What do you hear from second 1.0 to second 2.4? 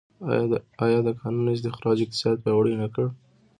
د کانونو استخراج اقتصاد